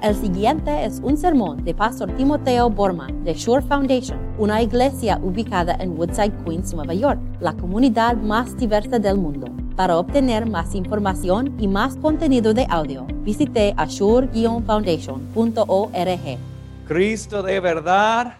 El 0.00 0.14
siguiente 0.14 0.84
es 0.84 1.00
un 1.02 1.16
sermón 1.16 1.64
de 1.64 1.74
Pastor 1.74 2.14
Timoteo 2.14 2.70
Borman 2.70 3.24
de 3.24 3.34
Shore 3.34 3.66
Foundation, 3.66 4.16
una 4.38 4.62
iglesia 4.62 5.18
ubicada 5.20 5.76
en 5.80 5.98
Woodside, 5.98 6.44
Queens, 6.44 6.72
Nueva 6.72 6.94
York, 6.94 7.18
la 7.40 7.52
comunidad 7.54 8.14
más 8.14 8.56
diversa 8.56 9.00
del 9.00 9.18
mundo. 9.18 9.48
Para 9.74 9.98
obtener 9.98 10.46
más 10.46 10.76
información 10.76 11.60
y 11.60 11.66
más 11.66 11.96
contenido 11.96 12.54
de 12.54 12.64
audio, 12.70 13.08
visite 13.22 13.74
ashore-foundation.org. 13.76 16.38
Cristo 16.86 17.42
de 17.42 17.58
verdad 17.58 18.38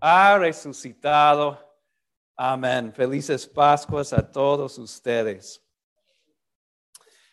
ha 0.00 0.38
resucitado. 0.38 1.58
Amén. 2.36 2.92
Felices 2.94 3.44
Pascuas 3.44 4.12
a 4.12 4.22
todos 4.22 4.78
ustedes. 4.78 5.60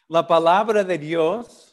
La 0.07 0.25
palabra 0.25 0.83
de 0.83 0.97
Dios 0.97 1.68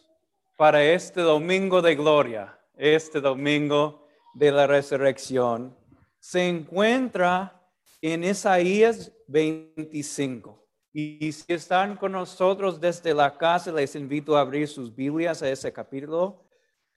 para 0.57 0.82
este 0.82 1.20
domingo 1.20 1.82
de 1.82 1.95
gloria, 1.95 2.59
este 2.75 3.20
domingo 3.20 4.07
de 4.35 4.50
la 4.50 4.67
resurrección, 4.67 5.76
se 6.18 6.49
encuentra 6.49 7.63
en 8.00 8.25
Isaías 8.25 9.13
25. 9.29 10.66
Y 10.93 11.30
si 11.30 11.53
están 11.53 11.96
con 11.96 12.13
nosotros 12.13 12.80
desde 12.80 13.13
la 13.13 13.36
casa, 13.36 13.71
les 13.71 13.94
invito 13.94 14.36
a 14.36 14.40
abrir 14.40 14.66
sus 14.66 14.94
Biblias 14.94 15.43
a 15.43 15.50
ese 15.50 15.71
capítulo. 15.71 16.43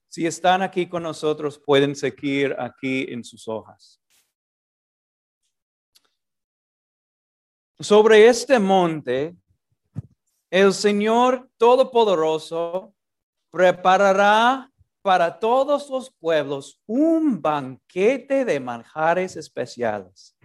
Si 0.08 0.26
están 0.26 0.62
aquí 0.62 0.88
con 0.88 1.02
nosotros, 1.02 1.58
pueden 1.58 1.94
seguir 1.94 2.56
aquí 2.58 3.06
en 3.10 3.22
sus 3.22 3.46
hojas. 3.46 4.00
Sobre 7.78 8.26
este 8.26 8.58
monte, 8.58 9.36
el 10.50 10.72
Señor 10.72 11.48
Todopoderoso 11.58 12.94
preparará 13.50 14.70
para 15.02 15.38
todos 15.38 15.88
los 15.88 16.10
pueblos 16.10 16.80
un 16.86 17.40
banquete 17.40 18.44
de 18.44 18.60
manjares 18.60 19.36
especiales, 19.36 20.36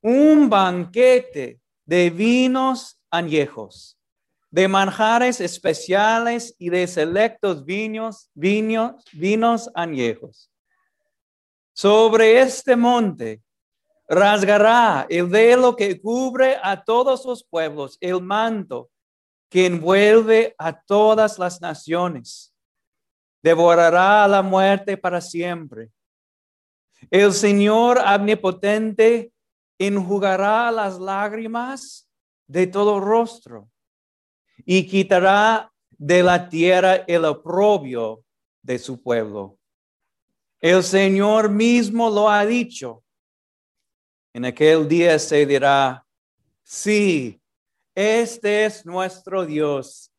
un 0.00 0.48
banquete 0.48 1.60
de 1.84 2.10
vinos 2.10 2.98
añejos, 3.10 3.98
de 4.50 4.68
manjares 4.68 5.40
especiales 5.40 6.54
y 6.58 6.70
de 6.70 6.86
selectos 6.86 7.64
vinos, 7.64 8.30
vinos, 8.34 9.04
vinos 9.12 9.70
añejos. 9.74 10.50
Sobre 11.74 12.40
este 12.40 12.76
monte 12.76 13.42
rasgará 14.08 15.06
el 15.08 15.26
velo 15.26 15.74
que 15.74 16.00
cubre 16.00 16.56
a 16.62 16.82
todos 16.84 17.24
los 17.24 17.44
pueblos, 17.44 17.98
el 18.00 18.22
manto 18.22 18.90
que 19.54 19.66
envuelve 19.66 20.52
a 20.58 20.72
todas 20.72 21.38
las 21.38 21.60
naciones. 21.60 22.52
Devorará 23.40 24.24
a 24.24 24.26
la 24.26 24.42
muerte 24.42 24.96
para 24.96 25.20
siempre. 25.20 25.92
El 27.08 27.32
Señor 27.32 27.98
omnipotente 27.98 29.32
enjugará 29.78 30.72
las 30.72 30.98
lágrimas 30.98 32.10
de 32.48 32.66
todo 32.66 32.98
rostro 32.98 33.70
y 34.64 34.88
quitará 34.88 35.72
de 35.90 36.24
la 36.24 36.48
tierra 36.48 37.04
el 37.06 37.24
oprobio 37.24 38.24
de 38.60 38.76
su 38.80 39.00
pueblo. 39.00 39.56
El 40.58 40.82
Señor 40.82 41.48
mismo 41.48 42.10
lo 42.10 42.28
ha 42.28 42.44
dicho. 42.44 43.04
En 44.32 44.46
aquel 44.46 44.88
día 44.88 45.16
se 45.20 45.46
dirá, 45.46 46.04
sí, 46.64 47.40
este 47.94 48.64
es 48.64 48.84
nuestro 48.84 49.46
Dios. 49.46 50.10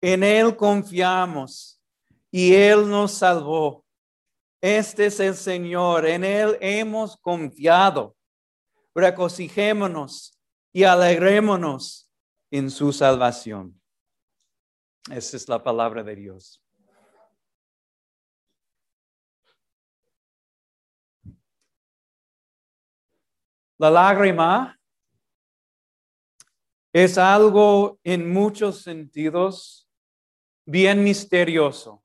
En 0.00 0.22
Él 0.22 0.56
confiamos 0.56 1.80
y 2.30 2.54
Él 2.54 2.88
nos 2.88 3.12
salvó. 3.12 3.84
Este 4.60 5.06
es 5.06 5.20
el 5.20 5.34
Señor. 5.34 6.06
En 6.06 6.24
Él 6.24 6.56
hemos 6.60 7.16
confiado. 7.16 8.16
Regocijémonos 8.94 10.38
y 10.72 10.84
alegrémonos 10.84 12.10
en 12.50 12.70
su 12.70 12.92
salvación. 12.92 13.80
Esa 15.10 15.36
es 15.36 15.48
la 15.48 15.62
palabra 15.62 16.02
de 16.02 16.16
Dios. 16.16 16.62
La 23.78 23.90
lágrima 23.90 24.78
es 26.98 27.18
algo 27.18 28.00
en 28.04 28.32
muchos 28.32 28.80
sentidos 28.80 29.86
bien 30.64 31.04
misterioso. 31.04 32.02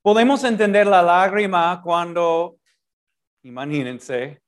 Podemos 0.00 0.44
entender 0.44 0.86
la 0.86 1.02
lágrima 1.02 1.82
cuando, 1.82 2.60
imagínense, 3.42 4.40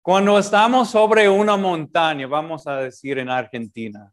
cuando 0.00 0.38
estamos 0.38 0.88
sobre 0.88 1.28
una 1.28 1.58
montaña, 1.58 2.26
vamos 2.28 2.66
a 2.66 2.78
decir 2.78 3.18
en 3.18 3.28
Argentina, 3.28 4.10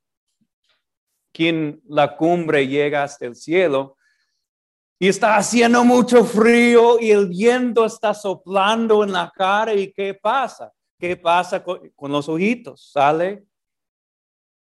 quien 1.31 1.81
la 1.87 2.17
cumbre 2.17 2.67
llega 2.67 3.03
hasta 3.03 3.27
el 3.27 3.37
cielo 3.37 3.95
y 4.99 5.07
está 5.07 5.37
haciendo 5.37 5.85
mucho 5.85 6.25
frío 6.25 6.99
y 6.99 7.11
el 7.11 7.29
viento 7.29 7.85
está 7.85 8.13
soplando 8.13 9.05
en 9.05 9.13
la 9.13 9.31
cara 9.33 9.73
y 9.73 9.93
¿qué 9.93 10.15
pasa? 10.15 10.73
¿Qué 11.03 11.17
pasa 11.17 11.61
con, 11.61 11.91
los 11.99 12.29
ojitos? 12.29 12.89
Sale 12.93 13.45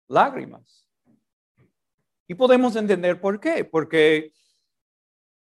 lágrimas. 0.08 0.90
Y 2.28 2.34
podemos 2.34 2.76
entender 2.76 3.22
por 3.22 3.40
qué. 3.40 3.64
Porque 3.64 4.34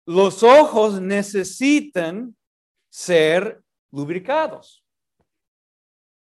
los 0.06 0.44
ojos 0.44 1.02
necesitan 1.02 2.38
ser 2.88 3.64
lubricados. 3.90 4.86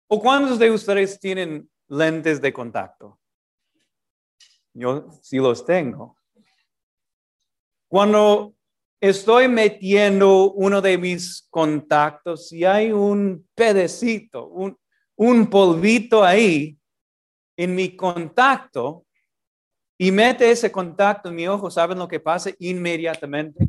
¿O 0.07 0.21
cuántos 0.21 0.59
de 0.59 0.69
ustedes 0.69 1.19
tienen 1.19 1.67
lentes 1.87 2.39
de 2.39 2.53
contacto? 2.53 3.19
Yo 4.71 5.09
sí 5.23 5.37
los 5.37 5.65
tengo. 5.65 6.15
Cuando 7.87 8.55
estoy 8.99 9.47
metiendo 9.47 10.51
uno 10.51 10.81
de 10.81 10.97
mis 10.97 11.47
contactos 11.49 12.51
y 12.51 12.65
hay 12.65 12.91
un 12.91 13.47
pedacito, 13.55 14.47
un, 14.47 14.77
un 15.15 15.49
polvito 15.49 16.23
ahí 16.23 16.77
en 17.55 17.75
mi 17.75 17.95
contacto 17.95 19.05
y 19.97 20.11
mete 20.11 20.49
ese 20.49 20.71
contacto 20.71 21.29
en 21.29 21.35
mi 21.35 21.47
ojo, 21.47 21.71
¿saben 21.71 21.97
lo 21.97 22.07
que 22.07 22.19
pasa 22.19 22.51
inmediatamente? 22.59 23.67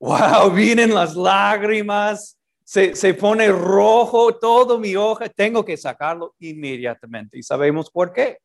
Wow, 0.00 0.50
vienen 0.54 0.94
las 0.94 1.16
lágrimas, 1.16 2.38
se, 2.62 2.94
se 2.94 3.14
pone 3.14 3.48
rojo 3.48 4.36
todo 4.36 4.78
mi 4.78 4.94
ojo, 4.96 5.24
tengo 5.34 5.64
que 5.64 5.76
sacarlo 5.76 6.34
inmediatamente. 6.38 7.38
¿Y 7.38 7.42
sabemos 7.42 7.90
por 7.90 8.12
qué? 8.12 8.38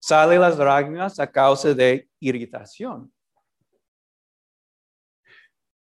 Salen 0.00 0.40
las 0.40 0.56
lágrimas 0.56 1.18
a 1.18 1.28
causa 1.28 1.74
de 1.74 2.08
irritación. 2.20 3.12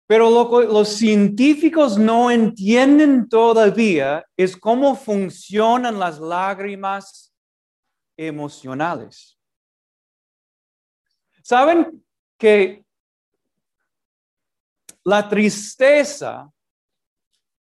Pero 0.07 0.29
lo 0.29 0.49
que 0.49 0.67
los 0.67 0.89
científicos 0.89 1.97
no 1.97 2.29
entienden 2.29 3.27
todavía 3.27 4.23
es 4.37 4.55
cómo 4.55 4.95
funcionan 4.95 5.97
las 5.97 6.19
lágrimas 6.19 7.33
emocionales. 8.15 9.39
¿Saben 11.41 12.03
que 12.37 12.85
la 15.03 15.27
tristeza 15.27 16.51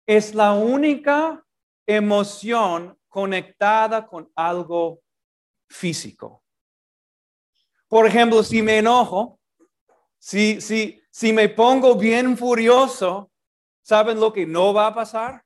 es 0.06 0.34
la 0.36 0.54
única 0.54 1.44
emoción 1.88 2.98
conectada 3.08 4.06
con 4.06 4.32
algo 4.36 5.02
físico? 5.68 6.44
Por 7.88 8.06
ejemplo, 8.06 8.44
si 8.44 8.62
me 8.62 8.78
enojo, 8.78 9.39
si, 10.20 10.60
si, 10.62 11.02
si 11.10 11.34
me 11.34 11.50
pongo 11.50 11.96
bien 11.96 12.38
furioso, 12.38 13.32
¿saben 13.82 14.20
lo 14.20 14.32
que 14.34 14.46
no 14.46 14.74
va 14.74 14.88
a 14.88 14.94
pasar? 14.94 15.44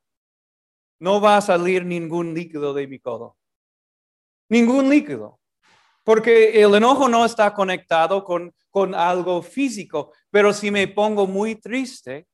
No 0.99 1.21
va 1.21 1.37
a 1.37 1.41
salir 1.41 1.85
ningún 1.85 2.33
líquido 2.33 2.73
de 2.73 2.87
mi 2.87 2.99
codo. 2.99 3.37
Ningún 4.49 4.89
líquido. 4.89 5.39
Porque 6.03 6.61
el 6.61 6.75
enojo 6.75 7.07
no 7.07 7.23
está 7.23 7.53
conectado 7.53 8.23
con, 8.23 8.53
con 8.69 8.93
algo 8.95 9.41
físico. 9.41 10.11
Pero 10.29 10.51
si 10.51 10.71
me 10.71 10.87
pongo 10.87 11.27
muy 11.27 11.55
triste, 11.55 12.27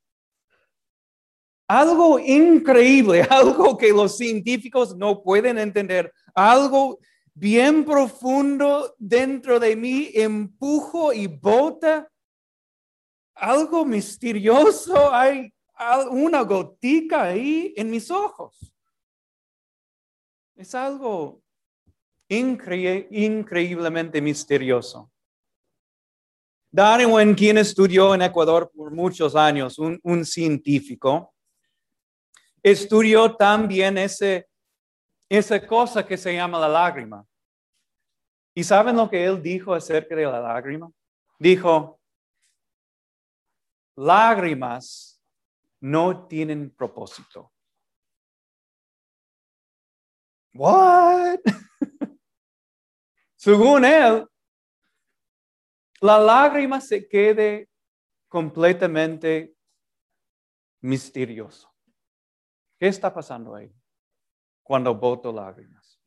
algo 1.68 2.20
increíble, 2.20 3.22
algo 3.30 3.78
que 3.78 3.90
los 3.90 4.18
científicos 4.18 4.96
no 4.96 5.22
pueden 5.22 5.60
entender, 5.60 6.12
algo 6.34 7.00
bien 7.34 7.86
profundo 7.86 8.96
dentro 8.98 9.60
de 9.60 9.76
mí, 9.76 10.10
empujo 10.14 11.14
y 11.14 11.28
bota 11.28 12.10
algo 13.40 13.86
misterioso, 13.86 15.14
hay 15.14 15.54
una 16.12 16.42
gotica 16.42 17.24
ahí 17.24 17.74
en 17.76 17.90
mis 17.90 18.12
ojos. 18.12 18.74
Es 20.56 20.76
algo 20.76 21.42
increíblemente 22.28 24.22
misterioso. 24.22 25.10
Darwin, 26.72 27.34
quien 27.34 27.58
estudió 27.58 28.14
en 28.14 28.22
Ecuador 28.22 28.70
por 28.76 28.92
muchos 28.92 29.36
años, 29.36 29.80
un, 29.80 30.00
un 30.04 30.24
científico, 30.24 31.34
estudió 32.62 33.36
también 33.36 33.98
ese, 33.98 34.48
esa 35.28 35.66
cosa 35.66 36.06
que 36.06 36.16
se 36.18 36.36
llama 36.36 36.60
la 36.60 36.68
lágrima. 36.68 37.26
¿Y 38.54 38.64
saben 38.64 38.98
lo 38.98 39.10
que 39.10 39.24
él 39.24 39.42
dijo 39.42 39.74
acerca 39.74 40.16
de 40.16 40.26
la 40.26 40.42
lágrima? 40.42 40.92
Dijo, 41.40 41.99
lágrimas 44.00 45.22
no 45.82 46.26
tienen 46.28 46.74
propósito. 46.74 47.52
What? 50.54 51.40
Según 53.36 53.84
él, 53.84 54.26
la 56.00 56.18
lágrima 56.18 56.80
se 56.80 57.08
quede 57.08 57.70
completamente 58.30 59.54
misterioso. 60.82 61.70
¿Qué 62.80 62.88
está 62.88 63.14
pasando 63.14 63.54
ahí 63.54 63.74
cuando 64.64 64.96
boto 64.96 65.34
lágrimas? 65.34 66.00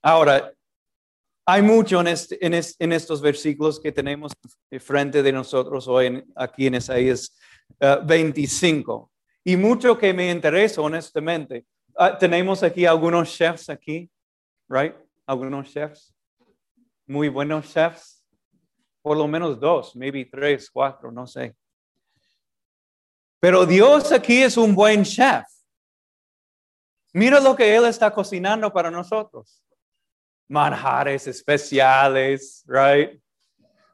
Ahora, 0.00 0.54
hay 1.52 1.62
mucho 1.62 2.00
en, 2.00 2.06
este, 2.06 2.38
en, 2.78 2.92
estos 2.92 3.20
versículos 3.20 3.80
que 3.80 3.90
tenemos 3.90 4.32
frente 4.78 5.20
de 5.20 5.32
nosotros 5.32 5.88
hoy 5.88 6.24
aquí 6.36 6.68
en 6.68 6.76
Isaías 6.76 7.36
25. 8.04 9.10
Eh, 9.12 9.52
y 9.52 9.56
mucho 9.56 9.98
que 9.98 10.14
me 10.14 10.30
interesa, 10.30 10.80
honestamente. 10.80 11.66
Ah, 11.96 12.16
tenemos 12.16 12.62
aquí 12.62 12.86
algunos 12.86 13.34
chefs 13.36 13.68
aquí, 13.68 14.08
right? 14.68 14.94
Algunos 15.26 15.68
chefs. 15.72 16.14
Muy 17.08 17.28
buenos 17.28 17.72
chefs. 17.72 18.24
Por 19.02 19.16
lo 19.16 19.26
menos 19.26 19.58
dos, 19.58 19.96
maybe 19.96 20.26
tres, 20.26 20.70
cuatro, 20.70 21.10
no 21.10 21.26
sé. 21.26 21.56
Pero 23.40 23.66
Dios 23.66 24.12
aquí 24.12 24.40
es 24.42 24.56
un 24.56 24.72
buen 24.72 25.02
chef. 25.02 25.44
Mira 27.12 27.40
lo 27.40 27.56
que 27.56 27.74
Él 27.74 27.86
está 27.86 28.12
cocinando 28.12 28.72
para 28.72 28.88
nosotros. 28.88 29.64
Manjares 30.50 31.28
especiales, 31.28 32.64
right? 32.66 33.22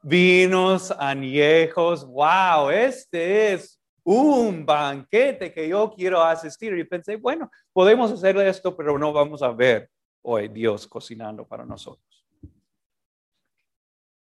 Vinos 0.02 0.90
añejos. 0.90 2.06
Wow, 2.06 2.70
este 2.70 3.52
es 3.52 3.78
un 4.02 4.64
banquete 4.64 5.52
que 5.52 5.68
yo 5.68 5.92
quiero 5.94 6.22
asistir. 6.22 6.76
Y 6.78 6.84
pensé, 6.84 7.16
bueno, 7.16 7.50
podemos 7.74 8.10
hacer 8.10 8.38
esto, 8.38 8.74
pero 8.74 8.98
no 8.98 9.12
vamos 9.12 9.42
a 9.42 9.50
ver 9.50 9.90
hoy 10.22 10.48
Dios 10.48 10.86
cocinando 10.86 11.46
para 11.46 11.66
nosotros. 11.66 12.26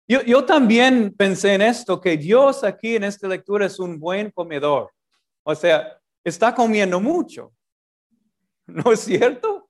Yo, 0.07 0.21
yo, 0.23 0.43
también 0.43 1.13
pensé 1.15 1.53
en 1.53 1.61
esto, 1.61 2.01
que 2.01 2.17
Dios 2.17 2.63
aquí 2.63 2.95
en 2.95 3.03
esta 3.03 3.27
lectura 3.27 3.67
es 3.67 3.77
un 3.77 3.99
buen 3.99 4.31
comedor. 4.31 4.91
O 5.43 5.53
sea, 5.53 5.99
está 6.23 6.55
comiendo 6.55 6.99
mucho. 6.99 7.53
¿No 8.65 8.91
es 8.91 9.01
cierto? 9.01 9.62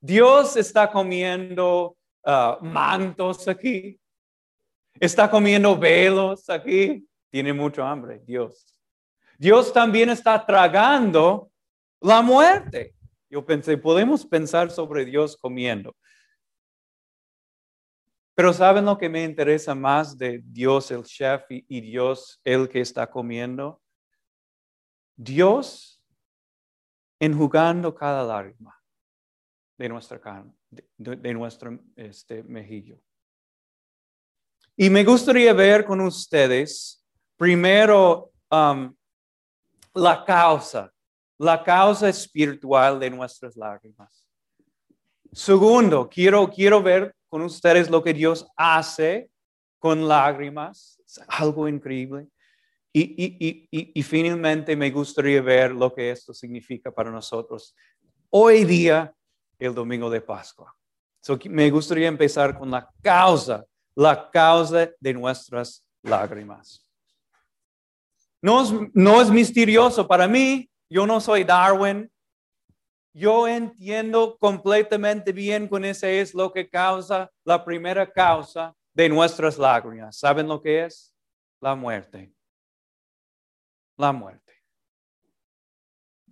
Dios 0.00 0.56
está 0.56 0.90
comiendo 0.90 1.96
ah, 2.24 2.58
mantos 2.60 3.48
aquí. 3.48 4.00
Está 5.00 5.30
comiendo 5.30 5.76
velos 5.76 6.48
aquí. 6.48 7.06
Tiene 7.30 7.52
mucho 7.52 7.84
hambre, 7.84 8.20
Dios. 8.24 8.80
Dios 9.38 9.72
también 9.72 10.10
está 10.10 10.44
tragando 10.44 11.50
la 12.00 12.22
muerte. 12.22 12.94
Yo 13.30 13.44
pensé, 13.44 13.76
podemos 13.76 14.24
pensar 14.24 14.70
sobre 14.70 15.04
Dios 15.04 15.36
comiendo. 15.36 15.94
Pero 18.34 18.52
¿saben 18.52 18.84
lo 18.84 18.96
que 18.96 19.08
me 19.08 19.24
interesa 19.24 19.74
más 19.74 20.16
de 20.16 20.40
Dios 20.44 20.92
el 20.92 21.02
chef 21.02 21.42
y 21.48 21.80
Dios 21.80 22.40
el 22.44 22.68
que 22.68 22.80
está 22.80 23.10
comiendo? 23.10 23.82
Dios 25.16 26.00
enjugando 27.18 27.92
cada 27.92 28.22
lágrima 28.22 28.77
de 29.78 29.88
nuestra 29.88 30.20
carne, 30.20 30.52
de, 30.96 31.34
nuestro 31.34 31.78
este, 31.96 32.42
mejillo. 32.42 33.00
Y 34.76 34.90
me 34.90 35.04
gustaría 35.04 35.52
ver 35.52 35.84
con 35.84 36.00
ustedes 36.00 37.04
primero 37.36 38.32
um, 38.50 38.94
la 39.94 40.24
causa, 40.24 40.92
la 41.38 41.62
causa 41.62 42.08
espiritual 42.08 42.98
de 42.98 43.10
nuestras 43.10 43.56
lágrimas. 43.56 44.28
Segundo, 45.32 46.08
quiero, 46.08 46.48
quiero 46.50 46.82
ver 46.82 47.14
con 47.28 47.42
ustedes 47.42 47.88
lo 47.88 48.02
que 48.02 48.14
Dios 48.14 48.46
hace 48.56 49.30
con 49.78 50.08
lágrimas, 50.08 51.00
algo 51.28 51.68
increíble. 51.68 52.28
Y, 52.92 54.02
finalmente 54.02 54.74
me 54.74 54.90
gustaría 54.90 55.40
ver 55.40 55.70
lo 55.72 55.94
que 55.94 56.10
esto 56.10 56.34
significa 56.34 56.90
para 56.90 57.10
nosotros 57.10 57.76
hoy 58.30 58.64
día, 58.64 59.14
el 59.58 59.74
domingo 59.74 60.08
de 60.10 60.20
Pascua. 60.20 60.74
me 61.44 61.70
gustaría 61.70 62.08
empezar 62.08 62.58
con 62.58 62.70
la 62.70 62.88
causa, 63.02 63.64
la 63.94 64.30
causa 64.30 64.90
de 64.98 65.14
nuestras 65.14 65.84
lágrimas. 66.02 66.86
No 68.40 68.62
es, 68.62 68.72
no 68.94 69.20
es 69.20 69.30
misterioso 69.30 70.06
para 70.06 70.28
mí, 70.28 70.70
yo 70.88 71.06
no 71.06 71.20
soy 71.20 71.44
Darwin, 71.44 72.10
yo 73.12 73.48
entiendo 73.48 74.38
completamente 74.38 75.32
bien 75.32 75.66
con 75.66 75.84
ese 75.84 76.20
es 76.20 76.34
lo 76.34 76.52
que 76.52 76.68
causa, 76.68 77.30
la 77.44 77.64
primera 77.64 78.10
causa 78.10 78.74
de 78.94 79.08
nuestras 79.08 79.58
lágrimas. 79.58 80.16
¿Saben 80.16 80.46
lo 80.46 80.62
que 80.62 80.84
es? 80.84 81.12
La 81.60 81.74
muerte 81.74 82.32
la 83.98 84.12
muerte. 84.12 84.52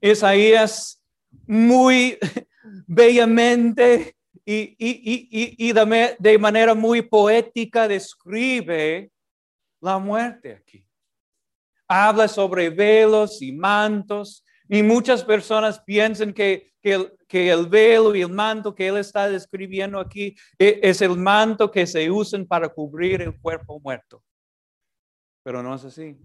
Isaías 0.00 1.02
muy 1.46 2.18
bellamente 2.86 4.16
y, 4.44 5.72
de 5.72 6.38
manera 6.38 6.74
muy 6.74 7.02
poética 7.02 7.88
describe 7.88 9.10
la 9.80 9.98
muerte 9.98 10.52
aquí. 10.52 10.86
Habla 11.88 12.28
sobre 12.28 12.70
velos 12.70 13.42
y 13.42 13.52
mantos 13.52 14.44
y 14.68 14.82
muchas 14.82 15.24
personas 15.24 15.80
piensan 15.80 16.32
que, 16.32 16.72
que, 16.80 17.50
el, 17.50 17.66
velo 17.66 18.14
y 18.14 18.22
el 18.22 18.30
manto 18.30 18.74
que 18.74 18.88
él 18.88 18.98
está 18.98 19.28
describiendo 19.28 19.98
aquí 19.98 20.34
e, 20.58 20.80
es 20.82 21.00
el 21.02 21.16
manto 21.16 21.70
que 21.70 21.86
se 21.86 22.10
usan 22.10 22.46
para 22.46 22.68
cubrir 22.68 23.22
el 23.22 23.38
cuerpo 23.40 23.80
muerto. 23.80 24.22
Pero 25.42 25.62
no 25.62 25.74
es 25.74 25.84
así. 25.84 26.16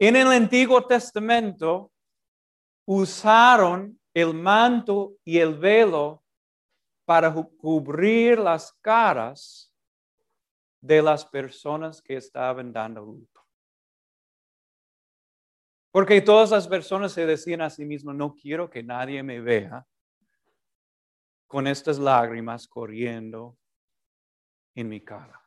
En 0.00 0.14
el 0.14 0.28
Antiguo 0.28 0.84
Testamento 0.86 1.90
usaron 2.86 3.98
el 4.20 4.34
manto 4.34 5.16
y 5.24 5.38
el 5.38 5.54
velo 5.54 6.24
para 7.04 7.32
cubrir 7.32 8.38
las 8.38 8.72
caras 8.80 9.72
de 10.80 11.00
las 11.00 11.24
personas 11.24 12.02
que 12.02 12.16
estaban 12.16 12.72
dando 12.72 13.00
luto. 13.00 13.40
Porque 15.90 16.20
todas 16.20 16.50
las 16.50 16.68
personas 16.68 17.12
se 17.12 17.26
decían 17.26 17.62
a 17.62 17.70
sí 17.70 17.84
mismas, 17.84 18.16
no 18.16 18.34
quiero 18.34 18.68
que 18.68 18.82
nadie 18.82 19.22
me 19.22 19.40
vea 19.40 19.86
con 21.46 21.66
estas 21.66 21.98
lágrimas 21.98 22.68
corriendo 22.68 23.56
en 24.74 24.88
mi 24.88 25.00
cara. 25.00 25.40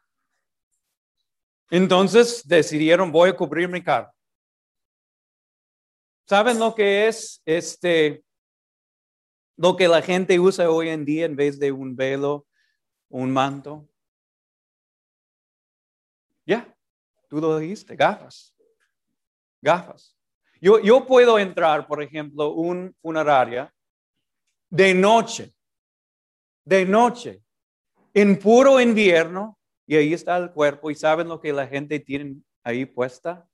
Entonces 1.69 2.45
decidieron, 2.47 3.11
voy 3.11 3.29
a 3.29 3.35
cubrir 3.35 3.69
mi 3.69 3.83
cara. 3.83 4.13
¿Saben 6.25 6.59
lo 6.59 6.73
que 6.73 7.07
es 7.07 7.41
este 7.45 8.23
lo 9.62 9.75
que 9.75 9.88
la 9.88 10.01
gente 10.01 10.39
usa 10.39 10.70
hoy 10.70 10.89
en 10.89 11.06
día 11.06 11.25
en 11.25 11.36
vez 11.36 11.60
de 11.60 11.72
un 11.72 11.96
velo, 11.96 12.48
un 13.10 13.32
manto? 13.32 13.88
Ya, 16.46 16.75
tú 17.30 17.39
lo 17.39 17.60
dijiste, 17.60 17.96
gafas. 17.96 18.56
Gafas. 19.62 20.18
Yo, 20.60 20.80
yo 20.80 21.06
puedo 21.06 21.38
entrar, 21.38 21.88
por 21.88 22.01
ejemplo, 22.01 22.53
un 22.53 22.96
funeraria 23.01 23.72
de 24.70 24.94
noche, 24.94 25.53
de 26.65 26.86
noche, 26.86 27.44
en 28.13 28.39
puro 28.39 28.82
invierno, 28.82 29.60
y 29.86 29.96
ahí 29.96 30.13
está 30.13 30.38
el 30.38 30.51
cuerpo, 30.51 30.89
y 30.89 30.96
saben 30.96 31.27
lo 31.27 31.39
que 31.39 31.53
la 31.53 31.68
gente 31.68 32.00
tiene 32.00 32.41
ahí 32.63 32.86
puesta? 32.86 33.48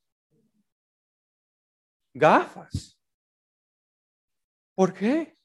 gafas. 2.13 2.97
¿Por 4.73 4.93
qué? 4.93 5.36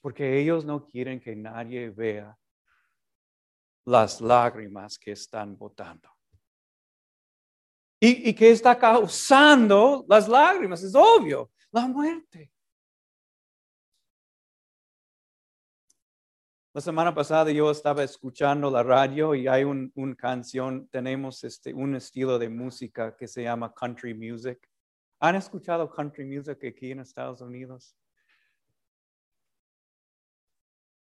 Porque 0.00 0.38
ellos 0.38 0.64
no 0.64 0.86
quieren 0.86 1.20
que 1.20 1.34
nadie 1.34 1.90
vea 1.90 2.36
las 3.84 4.20
lágrimas 4.20 4.98
que 4.98 5.12
están 5.12 5.56
botando. 5.56 6.08
¿Y, 8.00 8.30
¿Y 8.30 8.34
qué 8.34 8.50
está 8.50 8.78
causando 8.78 10.04
las 10.08 10.28
lágrimas? 10.28 10.82
Es 10.82 10.94
obvio, 10.94 11.50
la 11.70 11.86
muerte. 11.86 12.52
La 16.76 16.82
semana 16.82 17.14
pasada 17.14 17.50
yo 17.50 17.70
estaba 17.70 18.02
escuchando 18.02 18.70
la 18.70 18.82
radio 18.82 19.34
y 19.34 19.48
hay 19.48 19.64
un, 19.64 19.90
un 19.94 20.14
canción, 20.14 20.86
tenemos 20.88 21.42
este, 21.42 21.72
un 21.72 21.94
estilo 21.94 22.38
de 22.38 22.50
música 22.50 23.16
que 23.16 23.26
se 23.26 23.44
llama 23.44 23.72
country 23.72 24.12
music. 24.12 24.58
¿Han 25.20 25.36
escuchado 25.36 25.88
country 25.88 26.26
music 26.26 26.62
aquí 26.62 26.90
en 26.90 27.00
Estados 27.00 27.40
Unidos? 27.40 27.96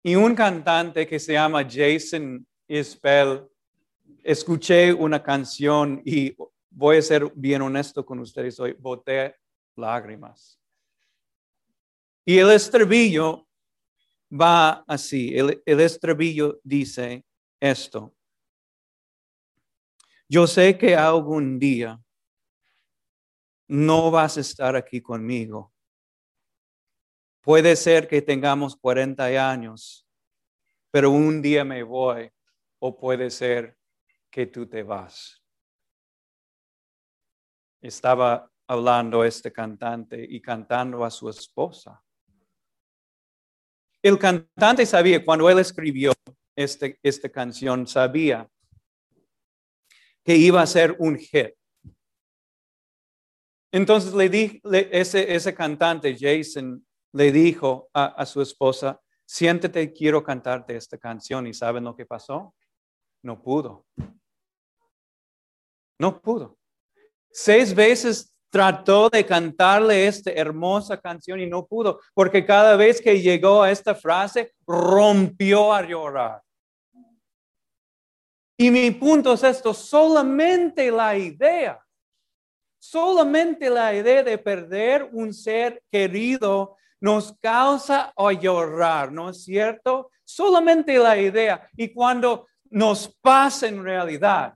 Y 0.07 0.15
un 0.15 0.37
cantante 0.37 1.05
que 1.05 1.19
se 1.19 1.33
llama 1.33 1.67
Jason 1.69 2.47
Isbell, 2.69 3.45
escuché 4.23 4.93
una 4.93 5.21
canción 5.21 6.01
y 6.05 6.33
voy 6.71 6.99
a 6.99 7.03
ser 7.03 7.33
bien 7.35 7.63
honesto 7.63 8.07
con 8.07 8.21
ustedes 8.21 8.61
hoy, 8.61 8.73
boté 8.79 9.35
lágrimas. 9.75 10.61
Y 12.25 12.39
el 12.39 12.53
estribillo 12.53 13.49
va 14.31 14.85
así. 14.87 15.37
El, 15.37 15.61
el 15.67 15.81
estribillo 15.81 16.61
dice 16.63 17.25
esto. 17.59 18.15
Yo 20.29 20.47
sé 20.47 20.79
que 20.79 20.95
algún 20.95 21.59
día 21.59 22.01
no 23.67 24.13
vas 24.13 24.37
a 24.37 24.41
estar 24.43 24.77
aquí 24.77 25.01
conmigo. 25.01 25.73
Puede 27.47 27.77
ser 27.77 28.09
que 28.09 28.23
tengamos 28.23 28.75
40 28.75 29.23
años, 29.49 30.05
pero 30.91 31.13
un 31.13 31.41
día 31.41 31.65
me 31.65 31.85
voy 31.85 32.29
o 32.81 32.99
puede 32.99 33.31
ser 33.31 33.79
que 34.29 34.47
tú 34.47 34.67
te 34.67 34.83
vas. 34.83 35.41
Estaba 37.81 38.51
hablando 38.67 39.23
este 39.23 39.53
cantante 39.53 40.27
y 40.29 40.41
cantando 40.41 41.05
a 41.05 41.11
su 41.13 41.31
esposa. 41.31 42.03
El 44.03 44.19
cantante 44.19 44.85
sabía, 44.85 45.25
cuando 45.25 45.49
él 45.49 45.61
escribió 45.61 46.15
este, 46.57 46.99
esta 47.01 47.29
canción, 47.29 47.87
sabía 47.87 48.51
que 50.25 50.37
iba 50.37 50.61
a 50.63 50.67
ser 50.67 50.97
un 50.99 51.17
hit. 51.17 51.55
Entonces 53.71 54.13
le 54.15 54.29
di, 54.29 54.61
ese, 54.91 55.33
ese 55.33 55.55
cantante, 55.55 56.17
Jason, 56.19 56.85
le 57.17 57.33
dijo 57.33 57.89
a, 57.95 58.27
su 58.27 58.43
esposa, 58.43 59.01
siéntete, 59.25 59.91
quiero 59.91 60.23
cantarte 60.23 60.77
esta 60.77 60.99
canción. 60.99 61.47
¿Y 61.47 61.55
saben 61.55 61.85
lo 61.85 61.97
que 61.97 62.05
pasó? 62.05 62.55
No 63.23 63.43
pudo. 63.43 63.87
No 65.99 66.21
pudo. 66.21 66.59
Seis 67.31 67.75
veces 67.75 68.35
trató 68.51 69.09
de 69.09 69.25
cantarle 69.25 70.07
esta 70.07 70.31
hermosa 70.31 71.01
canción 71.01 71.41
y 71.41 71.47
no 71.47 71.67
pudo, 71.67 72.01
porque 72.13 72.45
cada 72.45 72.77
vez 72.77 73.01
que 73.01 73.21
llegó 73.21 73.63
a 73.63 73.71
esta 73.71 73.95
frase, 73.95 74.53
rompió 74.67 75.73
a 75.73 75.87
llorar. 75.87 76.43
Y 78.59 78.71
mi 78.71 78.91
punto 78.91 79.33
es 79.33 79.43
esto, 79.43 79.73
solamente 79.73 80.91
la 80.91 81.17
idea, 81.17 81.83
solamente 82.79 83.71
la 83.71 83.95
idea 83.95 84.23
de 84.23 84.37
perder 84.37 85.09
un 85.13 85.33
ser 85.33 85.83
querido 85.91 86.77
nos 87.01 87.33
causa 87.41 88.13
a 88.17 88.33
llorar, 88.33 89.13
¿no 89.13 89.31
es 89.31 89.45
cierto? 89.45 90.11
Solamente 90.25 90.99
la 90.99 91.17
idea. 91.17 91.69
Y 91.77 91.93
cuando 91.93 92.47
nos 92.71 93.15
pasa 93.21 93.69
en 93.69 93.83
realidad, 93.83 94.55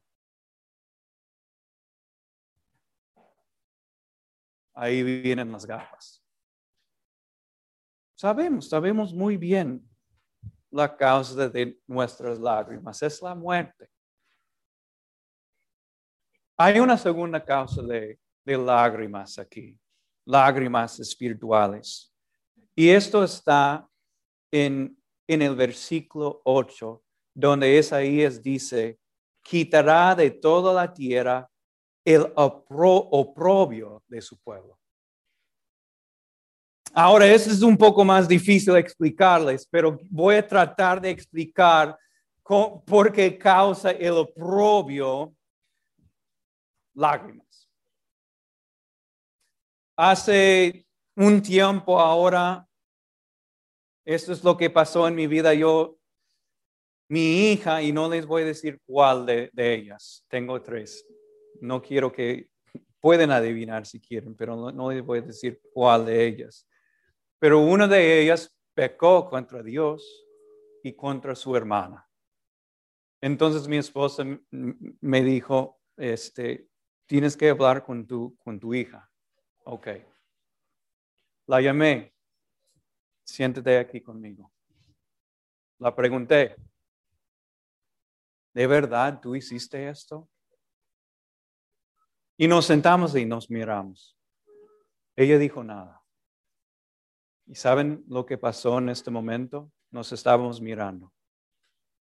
ahí 4.75 5.02
vienen 5.02 5.52
las 5.52 5.66
gafas. 5.66 6.23
Sabemos, 8.16 8.68
sabemos 8.68 9.14
muy 9.14 9.37
bien 9.37 9.87
la 10.70 10.94
causa 10.97 11.49
de 11.49 11.78
nuestras 11.87 12.38
lágrimas, 12.38 13.02
es 13.02 13.20
la 13.23 13.35
muerte. 13.35 13.90
Hay 16.56 16.78
una 16.78 16.99
segunda 16.99 17.42
causa 17.42 17.82
de, 17.82 18.18
lágrimas 18.44 19.38
aquí, 19.38 19.78
lágrimas 20.26 20.99
espirituales. 21.00 22.10
Y 22.81 22.89
esto 22.89 23.23
está 23.23 23.87
en, 24.51 24.99
en 25.29 25.43
el 25.43 25.55
versículo 25.55 26.41
8, 26.47 27.05
donde 27.35 27.77
Isaías 27.77 28.43
dice, 28.43 28.99
quitará 29.43 30.15
de 30.15 30.31
toda 30.31 30.73
la 30.73 30.91
tierra 30.91 31.47
el 32.07 32.33
oprobio 32.37 34.03
de 34.09 34.23
su 34.23 34.39
pueblo. 34.39 34.81
Ahora, 36.95 37.27
eso 37.27 37.51
es 37.51 37.61
un 37.61 37.77
poco 37.77 38.03
más 38.03 38.27
difícil 38.27 38.75
explicarles, 38.77 39.69
pero 39.71 39.99
voy 40.09 40.37
a 40.37 40.49
tratar 40.49 41.03
de 41.03 41.11
explicar 41.11 41.99
por 42.43 43.13
qué 43.13 43.37
causa 43.37 43.91
el 43.91 44.13
oprobio 44.13 45.35
lágrimas. 46.95 47.69
Hace 49.99 50.87
un 51.15 51.43
tiempo 51.43 52.01
ahora, 52.01 52.67
esto 54.14 54.33
es 54.33 54.45
lo 54.45 54.57
que 54.57 54.71
pasó 54.71 55.07
en 55.09 55.14
mi 55.14 55.26
vida. 55.26 55.55
Yo, 55.55 55.99
mi 57.09 57.50
hija, 57.50 57.83
y 57.83 57.93
no 57.93 58.09
les 58.09 58.26
voy 58.26 58.43
a 58.43 58.47
decir 58.47 58.81
cuál 58.87 59.26
de 59.26 59.50
ellas, 59.57 60.25
tengo 60.29 60.61
tres, 60.62 61.07
no 61.61 61.83
quiero 61.83 62.11
que 62.12 62.50
pueden 63.00 63.31
adivinar 63.31 63.87
si 63.87 64.00
quieren, 64.00 64.35
pero 64.35 64.71
no, 64.71 64.90
les 64.90 65.02
voy 65.02 65.19
a 65.19 65.23
decir 65.23 65.61
cuál 65.73 66.07
de 66.07 66.26
ellas. 66.26 66.69
Pero 67.38 67.61
una 67.61 67.88
de 67.88 68.23
ellas 68.23 68.55
pecó 68.75 69.29
contra 69.29 69.62
Dios 69.62 70.26
y 70.83 70.93
contra 70.93 71.35
su 71.35 71.57
hermana. 71.57 72.07
Entonces 73.23 73.67
mi 73.67 73.79
esposa 73.79 74.25
me 74.50 75.23
dijo, 75.23 75.81
este, 75.97 76.69
tienes 77.07 77.37
que 77.37 77.50
hablar 77.50 77.85
con 77.85 78.07
tu, 78.07 78.37
con 78.38 78.61
tu 78.61 78.75
hija. 78.75 79.11
Ok. 79.64 79.88
La 81.47 81.61
llamé. 81.61 82.14
Siéntate 83.31 83.79
aquí 83.79 84.01
conmigo. 84.01 84.53
La 85.79 85.95
pregunté, 85.95 86.57
¿de 88.53 88.67
verdad 88.67 89.21
tú 89.21 89.37
hiciste 89.37 89.89
esto? 89.89 90.29
Y 92.37 92.49
nos 92.49 92.67
sentamos 92.67 93.15
y 93.15 93.25
nos 93.25 93.49
miramos. 93.49 94.19
Ella 95.15 95.39
dijo 95.39 95.63
nada. 95.63 96.03
¿Y 97.47 97.55
saben 97.55 98.05
lo 98.09 98.27
que 98.27 98.37
pasó 98.37 98.79
en 98.79 98.89
este 98.89 99.13
momento? 99.13 99.71
Nos 99.93 100.11
estábamos 100.11 100.61
mirando. 100.61 101.13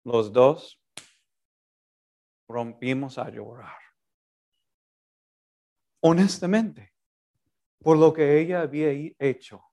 Los 0.05 0.31
dos 0.31 0.81
rompimos 2.47 3.17
a 3.17 3.29
llorar. 3.29 3.77
Honestamente, 5.99 6.93
por 7.79 7.97
lo 7.97 8.13
que 8.13 8.39
ella 8.39 8.61
había 8.61 8.91
hecho. 9.19 9.70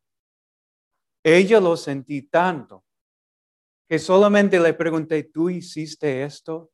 Ella 1.37 1.61
lo 1.61 1.76
sentí 1.76 2.23
tanto 2.23 2.85
que 3.87 3.99
solamente 3.99 4.58
le 4.58 4.73
pregunté, 4.73 5.25
¿tú 5.25 5.50
hiciste 5.50 6.23
esto? 6.23 6.70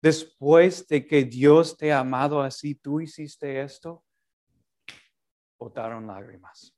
Después 0.00 0.86
de 0.88 1.06
que 1.06 1.24
Dios 1.24 1.76
te 1.76 1.92
ha 1.92 2.00
amado 2.00 2.40
así, 2.40 2.74
tú 2.74 3.00
hiciste 3.00 3.60
esto, 3.60 4.02
botaron 5.58 6.06
lágrimas. 6.06 6.74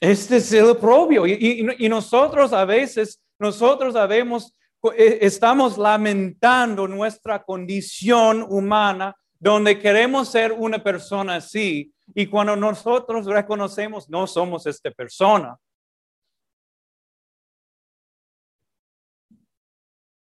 Este 0.00 0.36
es 0.36 0.52
el 0.52 0.76
propio. 0.76 1.26
Y, 1.26 1.88
nosotros 1.88 2.52
a 2.52 2.64
veces, 2.64 3.22
nosotros 3.38 3.94
sabemos, 3.94 4.56
e, 4.96 5.18
estamos 5.22 5.76
lamentando 5.76 6.88
nuestra 6.88 7.42
condición 7.42 8.46
humana 8.48 9.14
donde 9.38 9.78
queremos 9.78 10.28
ser 10.30 10.52
una 10.52 10.82
persona 10.82 11.36
así. 11.36 11.92
Y 12.14 12.26
cuando 12.26 12.56
nosotros 12.56 13.26
reconocemos, 13.26 14.08
no 14.08 14.26
somos 14.26 14.66
esta 14.66 14.90
persona, 14.90 15.56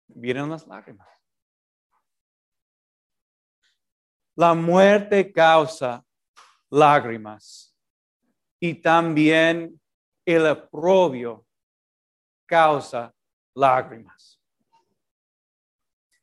vienen 0.07 0.49
las 0.49 0.65
lágrimas. 0.67 1.07
La 4.35 4.53
muerte 4.53 5.31
causa 5.31 6.03
lágrimas 6.69 7.75
y 8.59 8.75
también 8.75 9.79
el 10.25 10.45
oprobio 10.45 11.45
causa 12.45 13.13
lágrimas. 13.55 14.39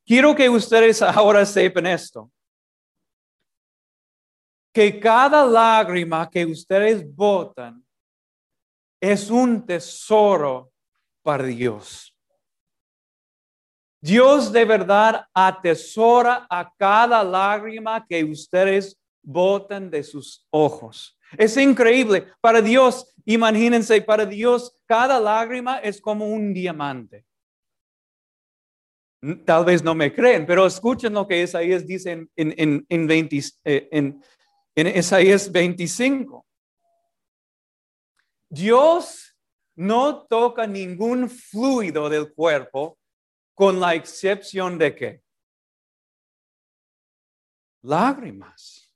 Quiero 0.05 0.35
que 0.35 0.49
ustedes 0.49 1.01
ahora 1.01 1.45
sepan 1.45 1.87
esto, 1.87 2.31
que 4.75 4.99
cada 4.99 5.45
lágrima 5.45 6.29
que 6.29 6.45
ustedes 6.45 7.01
botan 7.15 7.81
es 8.99 9.29
un 9.29 9.65
tesoro 9.65 10.69
para 11.23 11.45
Dios. 11.45 12.13
Dios 14.01 14.51
de 14.51 14.65
verdad 14.65 15.25
atesora 15.33 16.45
a 16.49 16.69
cada 16.77 17.23
lágrima 17.23 18.05
que 18.05 18.25
ustedes 18.25 18.99
botan 19.23 19.89
de 19.89 20.03
sus 20.03 20.45
ojos. 20.49 21.17
Es 21.37 21.55
increíble. 21.55 22.27
Para 22.41 22.61
Dios, 22.61 23.15
imagínense, 23.23 24.01
para 24.01 24.25
Dios 24.25 24.77
cada 24.85 25.21
lágrima 25.21 25.77
es 25.77 26.01
como 26.01 26.27
un 26.27 26.53
diamante. 26.53 27.25
Tal 29.45 29.63
vez 29.63 29.81
no 29.81 29.95
me 29.95 30.13
creen, 30.13 30.45
pero 30.45 30.65
escuchen 30.65 31.13
lo 31.13 31.25
que 31.25 31.41
Isaías 31.41 31.87
dice 31.87 32.11
en, 32.11 32.29
en, 32.35 32.85
en, 32.89 33.29
eh, 33.63 33.89
en, 33.91 34.21
en 34.75 34.87
Isaías 34.87 35.51
25. 35.51 36.45
Dios 38.49 39.35
no 39.75 40.25
toca 40.27 40.67
ningún 40.67 41.29
fluido 41.29 42.09
del 42.09 42.33
cuerpo 42.33 42.97
con 43.53 43.79
la 43.79 43.95
excepción 43.95 44.77
de 44.77 44.95
qué? 44.95 45.23
Lágrimas. 47.81 48.93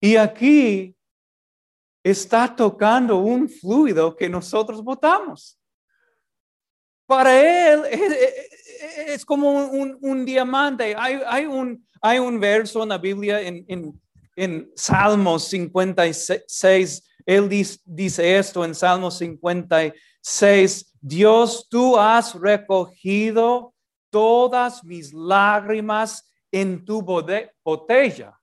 Y 0.00 0.16
aquí 0.16 0.96
está 2.02 2.54
tocando 2.54 3.18
un 3.18 3.48
fluido 3.48 4.14
que 4.16 4.28
nosotros 4.28 4.82
votamos. 4.82 5.57
Para 7.08 7.72
él 7.72 7.84
es, 9.06 9.24
como 9.24 9.64
un, 9.64 10.26
diamante. 10.26 10.94
Hay, 10.94 11.46
un, 11.46 11.82
hay 12.02 12.18
un 12.18 12.38
verso 12.38 12.82
en 12.82 12.90
la 12.90 12.98
Biblia 12.98 13.40
en, 13.40 13.64
en, 13.66 13.98
en 14.36 14.70
Salmos 14.76 15.48
56. 15.48 17.02
Él 17.24 17.48
dice, 17.48 18.38
esto 18.38 18.62
en 18.62 18.74
Salmos 18.74 19.16
56. 19.16 20.92
Dios, 21.00 21.66
tú 21.70 21.96
has 21.96 22.34
recogido 22.34 23.74
todas 24.10 24.84
mis 24.84 25.10
lágrimas 25.14 26.30
en 26.52 26.84
tu 26.84 27.00
botella. 27.00 28.38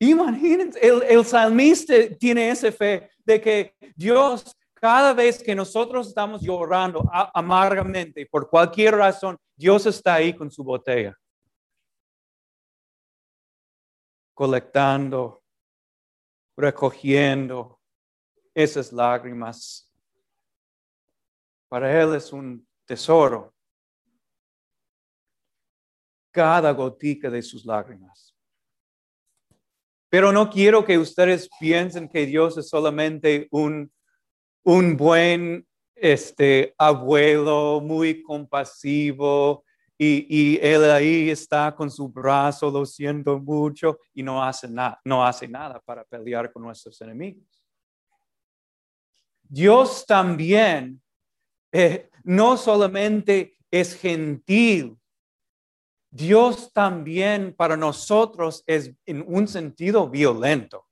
Imagínense, 0.00 0.78
el, 0.80 1.24
salmista 1.24 1.94
tiene 2.16 2.48
esa 2.48 2.70
fe 2.70 3.10
de 3.24 3.40
que 3.40 3.74
Dios, 3.96 4.56
cada 4.80 5.12
vez 5.12 5.42
que 5.42 5.54
nosotros 5.54 6.08
estamos 6.08 6.40
llorando 6.42 7.02
amargamente 7.34 8.26
por 8.26 8.48
cualquier 8.48 8.96
razón, 8.96 9.36
Dios 9.56 9.86
está 9.86 10.14
ahí 10.14 10.34
con 10.34 10.50
su 10.50 10.62
botella, 10.62 11.18
colectando, 14.34 15.42
recogiendo 16.56 17.80
esas 18.54 18.92
lágrimas. 18.92 19.90
Para 21.68 22.00
Él 22.00 22.14
es 22.14 22.32
un 22.32 22.66
tesoro 22.86 23.54
cada 26.30 26.70
gotica 26.72 27.28
de 27.30 27.42
sus 27.42 27.64
lágrimas. 27.64 28.34
Pero 30.08 30.32
no 30.32 30.48
quiero 30.48 30.84
que 30.84 30.96
ustedes 30.96 31.50
piensen 31.58 32.08
que 32.08 32.26
Dios 32.26 32.56
es 32.56 32.68
solamente 32.68 33.48
un, 33.50 33.92
un 34.68 34.96
buen 34.96 35.66
este, 35.94 36.74
abuelo 36.76 37.80
muy 37.80 38.22
compasivo 38.22 39.64
y, 39.96 40.26
y, 40.28 40.58
él 40.62 40.84
ahí 40.90 41.30
está 41.30 41.74
con 41.74 41.90
su 41.90 42.08
brazo, 42.08 42.70
lo 42.70 42.86
siento 42.86 43.38
mucho, 43.40 43.98
y 44.14 44.22
no 44.22 44.44
hace, 44.44 44.68
nada, 44.68 45.00
no 45.04 45.24
hace 45.24 45.48
nada 45.48 45.80
para 45.80 46.04
pelear 46.04 46.52
con 46.52 46.62
nuestros 46.62 47.00
enemigos. 47.00 47.42
Dios 49.42 50.04
también 50.06 51.00
eh, 51.72 52.10
no 52.22 52.56
solamente 52.56 53.56
es 53.70 53.96
gentil 53.96 54.98
Dios 56.10 56.72
también 56.72 57.54
para 57.54 57.76
nosotros 57.76 58.64
es 58.66 58.94
en 59.04 59.24
un 59.26 59.46
sentido 59.46 60.08
violento. 60.08 60.87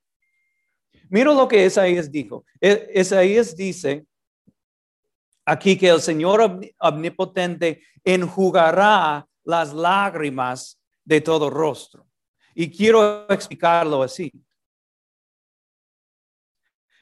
Mira 1.08 1.32
lo 1.32 1.46
que 1.46 1.66
Isaías 1.66 2.10
dijo. 2.10 2.44
Isaías 2.60 3.56
dice 3.56 4.06
aquí 5.44 5.76
que 5.76 5.88
el 5.88 6.00
Señor 6.00 6.60
omnipotente 6.78 7.82
enjugará 8.04 9.26
las 9.44 9.72
lágrimas 9.72 10.80
de 11.04 11.20
todo 11.20 11.48
rostro. 11.50 12.06
Y 12.54 12.70
quiero 12.70 13.28
explicarlo 13.28 14.02
así. 14.02 14.32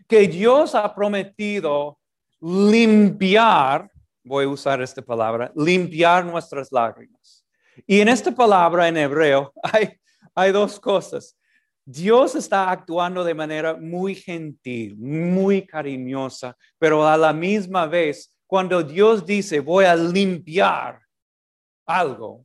Que 0.07 0.29
Dios 0.29 0.75
ha 0.75 0.95
prometido 0.95 1.99
limpiar, 2.41 3.91
voy 4.23 4.45
a 4.45 4.49
usar 4.49 4.83
esta 4.83 5.01
palabra, 5.01 5.51
limpiar 5.57 6.27
nuestras 6.27 6.71
lágrimas. 6.71 7.47
Y 7.87 8.01
en 8.01 8.09
esta 8.09 8.31
palabra 8.31 8.87
en 8.87 8.99
hebreo 8.99 9.53
hay 10.35 10.53
dos 10.53 10.79
cosas. 10.79 11.37
Dios 11.85 12.35
está 12.35 12.71
actuando 12.71 13.23
de 13.25 13.35
manera 13.35 13.75
muy 13.75 14.15
gentil, 14.15 14.97
muy 14.97 15.67
cariñosa, 15.67 16.57
pero 16.79 17.07
a 17.07 17.17
la 17.17 17.33
misma 17.33 17.87
vez, 17.87 18.35
cuando 18.47 18.83
Dios 18.83 19.27
dice, 19.27 19.61
voy 19.61 19.85
a 19.85 19.95
limpiar 19.95 21.01
algo, 21.87 22.45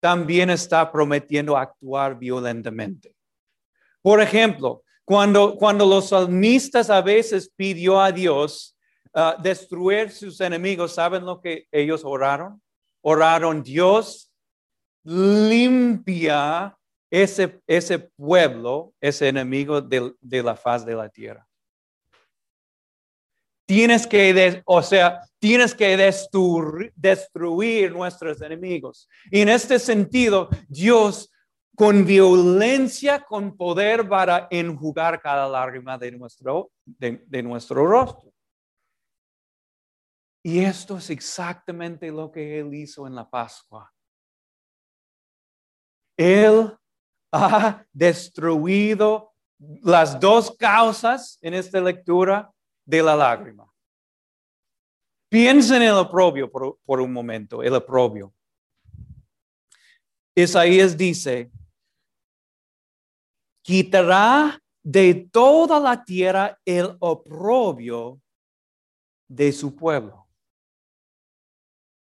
también 0.00 0.50
está 0.50 0.90
prometiendo 0.90 1.56
actuar 1.56 2.18
violentamente. 2.18 3.14
Por 4.00 4.20
ejemplo, 4.20 4.82
cuando, 5.04 5.56
cuando 5.56 5.86
los 5.86 6.08
salmistas 6.08 6.90
a 6.90 7.00
veces 7.02 7.52
pidió 7.54 8.00
a 8.00 8.10
Dios 8.10 8.76
uh, 9.14 9.40
destruir 9.42 10.10
sus 10.10 10.40
enemigos, 10.40 10.94
¿saben 10.94 11.24
lo 11.24 11.40
que 11.40 11.66
ellos 11.70 12.02
oraron? 12.04 12.60
oraron, 13.02 13.62
Dios 13.62 14.32
limpia 15.04 16.76
ese, 17.12 17.60
ese 17.66 17.98
pueblo, 17.98 18.94
ese 18.98 19.28
enemigo 19.28 19.82
de, 19.82 20.14
de 20.18 20.42
la 20.42 20.56
faz 20.56 20.86
de 20.86 20.94
la 20.94 21.10
tierra. 21.10 21.46
Tienes 23.66 24.06
que, 24.06 24.62
o 24.64 24.82
sea, 24.82 25.20
tienes 25.38 25.74
que 25.74 25.94
destruir, 25.94 26.90
destruir 26.96 27.92
nuestros 27.92 28.40
enemigos. 28.40 29.08
Y 29.30 29.42
en 29.42 29.50
este 29.50 29.78
sentido, 29.78 30.48
Dios 30.68 31.30
con 31.76 32.06
violencia, 32.06 33.20
con 33.20 33.56
poder 33.58 34.08
para 34.08 34.48
enjugar 34.50 35.20
cada 35.20 35.48
lágrima 35.48 35.98
de 35.98 36.12
nuestro, 36.12 36.70
de 36.84 37.42
nuestro 37.42 37.86
rostro. 37.86 38.32
Y 40.42 40.60
esto 40.60 40.96
es 40.96 41.10
exactamente 41.10 42.10
lo 42.10 42.32
que 42.32 42.58
Él 42.58 42.74
hizo 42.74 43.06
en 43.06 43.14
la 43.14 43.28
Pascua. 43.28 43.92
Él 46.16 46.76
ha 47.32 47.84
destruido 47.92 49.32
las 49.82 50.20
dos 50.20 50.54
causas 50.56 51.38
en 51.40 51.54
esta 51.54 51.80
lectura 51.80 52.52
de 52.84 53.02
la 53.02 53.16
lágrima. 53.16 53.72
Piensen 55.30 55.80
en 55.82 55.88
el 55.88 55.94
oprobio 55.94 56.50
por, 56.50 57.00
un 57.00 57.12
momento, 57.12 57.62
el 57.62 57.74
oprobio. 57.74 58.34
Isaías 60.34 60.96
dice, 60.96 61.50
quitará 63.62 64.60
de 64.82 65.14
toda 65.32 65.80
la 65.80 66.04
tierra 66.04 66.58
el 66.66 66.96
oprobio 66.98 68.20
de 69.26 69.52
su 69.52 69.74
pueblo. 69.74 70.28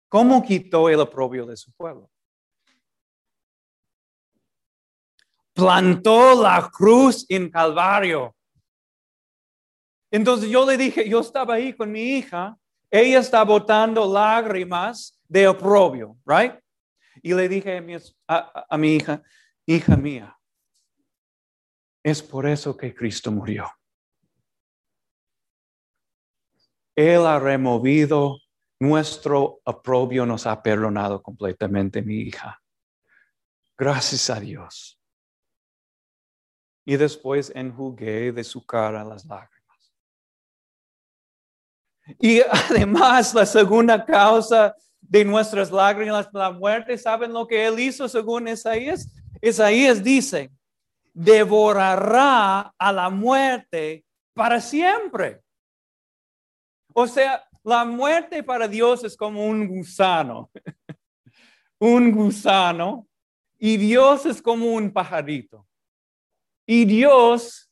¿Cómo 0.08 0.42
quitó 0.44 0.88
el 0.88 1.00
oprobio 1.00 1.46
de 1.46 1.56
su 1.56 1.72
pueblo? 1.72 2.08
Plantó 5.56 6.40
la 6.42 6.70
cruz 6.70 7.24
en 7.30 7.50
Calvario. 7.50 8.36
Entonces 10.10 10.50
yo 10.50 10.66
le 10.66 10.76
dije, 10.76 11.08
yo 11.08 11.20
estaba 11.20 11.54
ahí 11.54 11.72
con 11.72 11.90
mi 11.90 12.18
hija, 12.18 12.56
ella 12.90 13.20
está 13.20 13.42
botando 13.42 14.06
lágrimas 14.12 15.18
de 15.26 15.48
oprobio, 15.48 16.18
right? 16.26 16.52
Y 17.22 17.32
le 17.32 17.48
dije 17.48 17.78
a 17.78 18.76
mi, 18.76 18.94
hija, 18.94 19.22
hija 19.64 19.96
mía, 19.96 20.38
es 22.02 22.22
por 22.22 22.46
eso 22.46 22.76
que 22.76 22.94
Cristo 22.94 23.32
murió. 23.32 23.66
Él 26.94 27.26
ha 27.26 27.40
removido 27.40 28.38
nuestro 28.78 29.60
aprobio 29.64 30.26
nos 30.26 30.46
ha 30.46 30.62
perdonado 30.62 31.22
completamente, 31.22 32.02
mi 32.02 32.16
hija. 32.16 32.62
Gracias 33.76 34.30
a 34.30 34.38
Dios. 34.38 34.95
Y 36.86 36.96
después 36.96 37.52
enjugué 37.54 38.32
de 38.32 38.44
su 38.44 38.64
cara 38.64 39.04
las 39.04 39.26
lágrimas. 39.26 39.92
Y 42.18 42.40
además 42.50 43.34
la 43.34 43.44
segunda 43.44 44.02
causa 44.04 44.74
de 45.00 45.24
nuestras 45.24 45.70
lágrimas, 45.70 46.28
la 46.32 46.50
muerte, 46.50 46.96
¿saben 46.96 47.32
lo 47.32 47.46
que 47.46 47.66
él 47.66 47.78
hizo 47.78 48.08
según 48.08 48.48
Isaías? 48.48 49.12
Isaías 49.42 50.02
dice, 50.02 50.50
devorará 51.12 52.74
a 52.78 52.92
la 52.92 53.10
muerte 53.10 54.04
para 54.32 54.60
siempre. 54.60 55.42
O 56.94 57.06
sea, 57.06 57.46
la 57.64 57.84
muerte 57.84 58.42
para 58.42 58.68
Dios 58.68 59.02
es 59.02 59.16
como 59.16 59.44
un 59.44 59.66
gusano, 59.66 60.50
un 61.78 62.12
gusano 62.12 63.08
Y 63.58 63.76
Dios 63.76 64.26
es 64.26 64.40
como 64.40 64.66
un 64.72 64.92
pajarito. 64.92 65.65
Y 66.66 66.84
Dios 66.84 67.70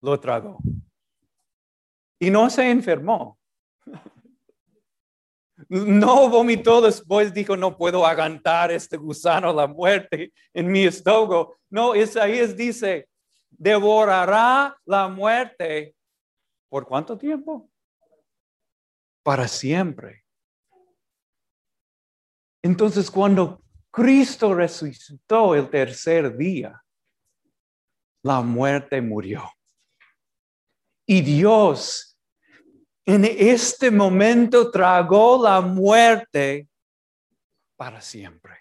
lo 0.00 0.18
tragó. 0.20 0.60
Y 2.18 2.30
no 2.30 2.48
se 2.48 2.70
enfermó. 2.70 3.38
No 5.68 6.28
vomitó 6.28 6.80
después, 6.80 7.32
dijo, 7.32 7.56
no 7.56 7.76
puedo 7.76 8.04
aguantar 8.04 8.72
este 8.72 8.96
gusano, 8.96 9.52
la 9.52 9.68
muerte 9.68 10.32
en 10.52 10.66
mi 10.72 10.84
estómago. 10.84 11.58
No, 11.68 11.94
Isaías 11.94 12.56
dice, 12.56 13.08
devorará 13.50 14.76
la 14.84 15.06
muerte. 15.06 15.94
¿Por 16.68 16.86
cuánto 16.86 17.16
tiempo? 17.16 17.70
Para 19.22 19.46
siempre. 19.46 20.24
Entonces, 22.62 23.08
cuando 23.08 23.62
Cristo 23.92 24.54
resucitó 24.54 25.54
el 25.54 25.70
tercer 25.70 26.36
día, 26.36 26.82
la 28.22 28.40
muerte 28.42 29.00
murió. 29.00 29.50
Y 31.06 31.22
Dios 31.22 32.10
en 33.04 33.24
este 33.24 33.90
momento 33.90 34.70
tragó 34.70 35.42
la 35.42 35.60
muerte 35.60 36.68
para 37.76 38.00
siempre. 38.00 38.58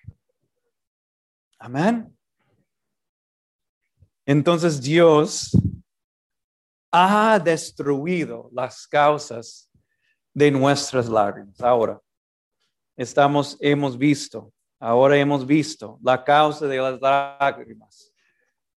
Amén. 1.60 2.17
Entonces 4.26 4.82
Dios 4.82 5.52
ha 6.91 7.39
destruido 7.39 8.50
las 8.54 8.88
causas 8.88 9.69
de 10.34 10.52
nuestras 10.52 11.08
lágrimas. 11.10 11.60
Ahora, 11.62 12.00
estamos, 12.95 13.58
hemos 13.60 13.98
visto, 13.98 14.54
ahora 14.80 15.17
hemos 15.17 15.45
visto 15.45 16.00
la 16.02 16.24
causa 16.24 16.65
de 16.65 16.78
las 16.78 17.00
lágrimas. 17.02 18.09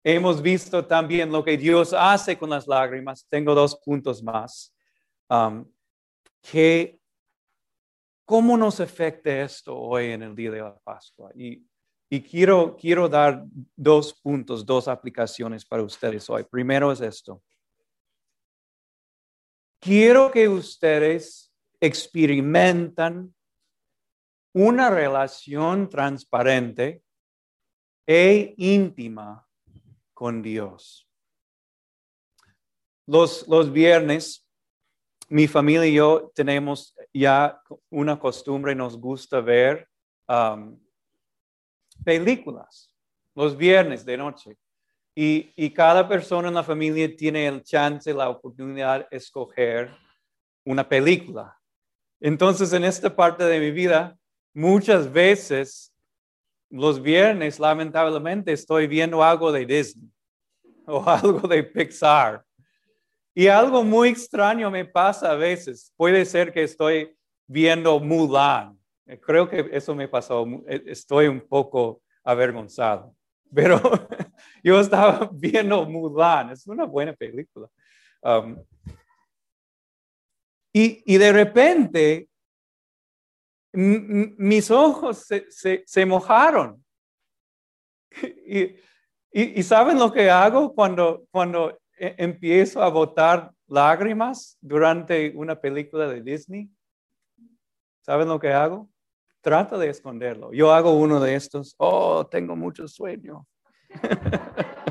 Hemos 0.04 0.42
visto 0.42 0.84
también 0.84 1.30
lo 1.30 1.44
que 1.44 1.56
Dios 1.56 1.92
hace 1.92 2.36
con 2.36 2.50
las 2.50 2.66
lágrimas. 2.66 3.26
Tengo 3.28 3.54
dos 3.54 3.76
puntos 3.76 4.22
más. 4.22 4.74
Um, 5.28 5.64
¿Cómo 8.24 8.56
nos 8.56 8.80
afecta 8.80 9.42
esto 9.42 9.78
hoy 9.78 10.06
en 10.06 10.22
el 10.22 10.34
día 10.34 10.50
de 10.50 10.60
la 10.60 10.76
Pascua? 10.78 11.30
Y, 11.34 11.64
y 12.10 12.20
quiero, 12.22 12.76
quiero 12.76 13.08
dar 13.08 13.44
dos 13.76 14.14
puntos, 14.14 14.66
dos 14.66 14.88
aplicaciones 14.88 15.64
para 15.64 15.82
ustedes 15.82 16.28
hoy. 16.30 16.44
Primero 16.44 16.90
es 16.90 17.00
esto. 17.00 17.42
Quiero 19.80 20.30
que 20.30 20.48
ustedes 20.48 21.52
experimentan 21.80 23.34
una 24.54 24.90
relación 24.90 25.88
transparente 25.88 27.02
e 28.06 28.54
íntima 28.56 29.46
con 30.14 30.42
Dios. 30.42 31.08
Los, 33.06 33.46
los 33.48 33.72
viernes 33.72 34.42
mi 35.32 35.48
familia 35.48 35.86
y 35.86 35.94
yo 35.94 36.30
tenemos 36.34 36.94
ya 37.10 37.58
una 37.88 38.18
costumbre, 38.18 38.74
nos 38.74 38.98
gusta 38.98 39.40
ver 39.40 39.88
um, 40.28 40.78
películas 42.04 42.92
los 43.34 43.56
viernes 43.56 44.04
de 44.04 44.18
noche. 44.18 44.58
Y, 45.14 45.50
y, 45.56 45.70
cada 45.70 46.06
persona 46.06 46.48
en 46.48 46.54
la 46.54 46.62
familia 46.62 47.16
tiene 47.16 47.46
el 47.46 47.62
chance, 47.62 48.12
la 48.12 48.28
oportunidad 48.28 49.08
de 49.08 49.16
escoger 49.16 49.90
una 50.66 50.86
película. 50.86 51.58
Entonces, 52.20 52.72
en 52.74 52.84
esta 52.84 53.14
parte 53.14 53.44
de 53.44 53.58
mi 53.58 53.70
vida, 53.70 54.18
muchas 54.54 55.10
veces 55.10 55.91
los 56.72 57.02
viernes, 57.02 57.60
lamentablemente, 57.60 58.52
estoy 58.52 58.86
viendo 58.86 59.22
algo 59.22 59.52
de 59.52 59.66
Disney 59.66 60.10
o 60.86 61.04
algo 61.08 61.46
de 61.46 61.62
Pixar 61.62 62.42
y 63.34 63.46
algo 63.48 63.84
muy 63.84 64.08
extraño 64.08 64.70
me 64.70 64.84
pasa 64.84 65.32
a 65.32 65.34
veces. 65.34 65.92
Puede 65.96 66.24
ser 66.24 66.52
que 66.52 66.62
estoy 66.62 67.14
viendo 67.46 67.98
Mulan. 68.00 68.78
Creo 69.20 69.48
que 69.48 69.68
eso 69.72 69.94
me 69.94 70.08
pasó. 70.08 70.46
Eh, 70.66 70.82
estoy 70.86 71.28
un 71.28 71.40
poco 71.40 72.02
avergonzado. 72.24 73.14
Pero 73.54 73.80
yo 74.64 74.80
estaba 74.80 75.30
viendo 75.32 75.84
Mulan. 75.86 76.50
Es 76.50 76.66
una 76.66 76.84
buena 76.84 77.12
película. 77.12 77.68
Um, 78.22 78.56
y, 80.72 81.02
y, 81.04 81.18
de 81.18 81.32
repente 81.32 82.28
mis 83.72 84.70
ojos 84.70 85.26
se, 85.26 85.84
se, 85.86 86.06
mojaron. 86.06 86.82
Y, 88.46 88.76
y, 89.32 89.60
y, 89.60 89.62
saben 89.62 89.98
lo 89.98 90.12
que 90.12 90.28
hago 90.28 90.74
cuando, 90.74 91.24
cuando 91.30 91.80
e, 91.98 92.14
empiezo 92.18 92.82
a 92.82 92.90
botar 92.90 93.50
lágrimas 93.66 94.58
durante 94.60 95.32
una 95.34 95.58
película 95.58 96.06
de 96.06 96.20
Disney, 96.20 96.68
¿saben 98.02 98.28
lo 98.28 98.38
que 98.38 98.52
hago? 98.52 98.90
Trata 99.40 99.78
de 99.78 99.88
esconderlo. 99.88 100.52
Yo 100.52 100.72
hago 100.72 100.92
uno 100.92 101.18
de 101.20 101.34
estos. 101.34 101.74
Oh, 101.78 102.26
tengo 102.26 102.54
mucho 102.54 102.86
sueño. 102.86 103.46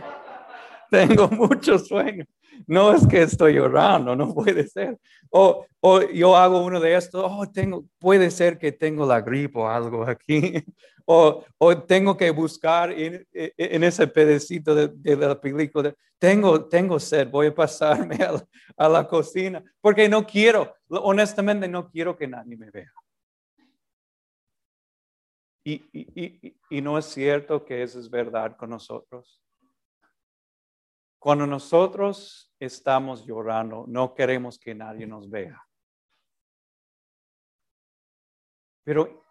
tengo 1.08 1.30
mucho 1.30 1.80
sueño. 1.80 2.26
No 2.68 2.94
es 2.94 3.08
que 3.08 3.22
estoy 3.22 3.54
llorando, 3.54 4.16
no 4.16 4.34
puede 4.34 4.68
ser. 4.68 5.00
O, 5.30 5.66
o 5.80 6.02
yo 6.02 6.36
hago 6.36 6.64
uno 6.64 6.80
de 6.80 6.96
estos. 6.96 7.24
Oh, 7.26 7.50
tengo, 7.50 7.86
puede 7.98 8.30
ser 8.30 8.60
que 8.60 8.72
tengo 8.72 9.06
la 9.06 9.22
gripe 9.22 9.58
o 9.58 9.68
algo 9.68 10.04
aquí. 10.04 10.54
O, 11.14 11.44
o, 11.58 11.78
tengo 11.78 12.16
que 12.16 12.30
buscar 12.30 12.92
en, 12.92 13.28
en 13.34 13.84
ese 13.84 14.08
pedacito 14.08 14.74
de, 14.74 14.88
de, 14.88 15.16
la 15.18 15.42
película. 15.42 15.94
Tengo, 16.20 16.66
tengo 16.66 17.00
sed, 17.00 17.28
voy 17.28 17.48
a 17.48 17.56
pasarme 17.56 18.16
a 18.18 18.34
la, 18.34 18.48
a 18.78 18.88
la 18.88 19.08
cocina 19.08 19.64
porque 19.82 20.08
no 20.08 20.26
quiero, 20.26 20.76
honestamente 20.88 21.68
no 21.68 21.90
quiero 21.90 22.16
que 22.16 22.28
nadie 22.28 22.56
me 22.56 22.70
vea. 22.70 22.94
Y, 25.66 25.74
y, 25.92 26.24
y, 26.24 26.56
y, 26.70 26.82
no 26.82 26.98
es 26.98 27.06
cierto 27.06 27.66
que 27.66 27.82
eso 27.82 28.00
es 28.00 28.10
verdad 28.10 28.56
con 28.56 28.70
nosotros. 28.70 29.42
Cuando 31.22 31.46
nosotros 31.46 32.52
estamos 32.60 33.26
llorando, 33.26 33.86
no 33.88 34.14
queremos 34.14 34.58
que 34.58 34.74
nadie 34.74 35.06
nos 35.06 35.30
vea. 35.30 35.62
Pero 38.84 39.22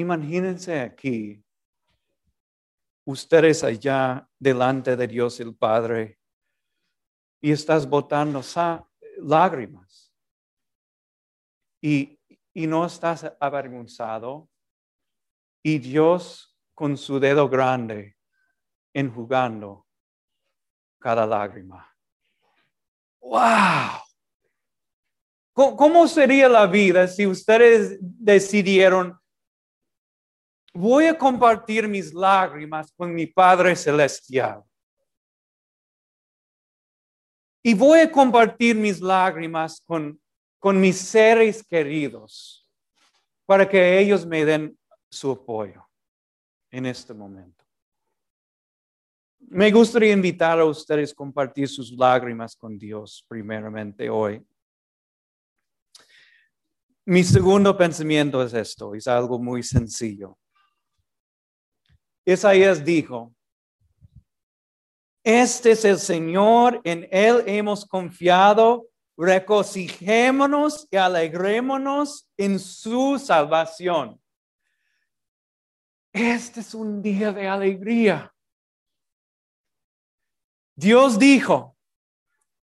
Imagínense 0.00 0.80
aquí, 0.80 1.44
ustedes 3.04 3.64
allá 3.64 4.28
delante 4.38 4.96
de 4.96 5.08
Dios 5.08 5.40
el 5.40 5.54
Padre 5.54 6.18
y 7.40 7.50
estás 7.50 7.88
botando 7.88 8.40
lágrimas 9.18 10.14
y, 11.82 12.16
no 12.54 12.84
estás 12.84 13.32
avergonzado 13.40 14.48
y 15.62 15.78
Dios 15.78 16.58
con 16.74 16.96
su 16.96 17.18
dedo 17.18 17.48
grande 17.48 18.18
enjugando 18.92 19.86
cada 21.00 21.26
lágrima. 21.26 21.92
¡Wow! 23.20 24.00
¿Cómo 25.52 26.06
sería 26.06 26.48
la 26.48 26.66
vida 26.66 27.08
si 27.08 27.26
ustedes 27.26 27.98
decidieron 28.00 29.20
voy 30.72 31.06
a 31.06 31.16
compartir 31.16 31.88
mis 31.88 32.12
lágrimas 32.12 32.92
con 32.92 33.14
mi 33.14 33.26
Padre 33.26 33.74
Celestial. 33.76 34.62
Y 37.62 37.74
voy 37.74 38.00
a 38.00 38.10
compartir 38.10 38.74
mis 38.76 39.00
lágrimas 39.00 39.82
con, 39.84 40.18
con 40.58 40.80
mis 40.80 40.96
seres 40.96 41.62
queridos 41.62 42.66
para 43.44 43.68
que 43.68 43.98
ellos 43.98 44.24
me 44.24 44.44
den 44.44 44.78
su 45.10 45.32
apoyo 45.32 45.86
en 46.70 46.86
este 46.86 47.12
momento. 47.12 47.59
Me 49.40 49.70
gustaría 49.70 50.12
invitar 50.12 50.60
a 50.60 50.64
ustedes 50.64 51.12
a 51.12 51.14
compartir 51.14 51.68
sus 51.68 51.90
lágrimas 51.92 52.54
con 52.54 52.78
Dios 52.78 53.24
primeramente 53.26 54.08
hoy. 54.08 54.44
Mi 57.06 57.24
segundo 57.24 57.76
pensamiento 57.76 58.42
es 58.42 58.54
esto, 58.54 58.94
es 58.94 59.08
algo 59.08 59.38
muy 59.38 59.62
sencillo. 59.62 60.38
Isaías 62.24 62.84
dijo, 62.84 63.34
este 65.24 65.72
es 65.72 65.84
el 65.84 65.98
Señor, 65.98 66.80
en 66.84 67.08
Él 67.10 67.42
hemos 67.46 67.84
confiado, 67.84 68.86
regocijémonos 69.16 70.86
y 70.90 70.96
alegrémonos 70.96 72.28
en 72.36 72.58
su 72.58 73.18
salvación. 73.18 74.20
Este 76.12 76.60
es 76.60 76.74
un 76.74 77.02
día 77.02 77.32
de 77.32 77.46
alegría. 77.46 78.32
Dios 80.80 81.18
dijo, 81.18 81.76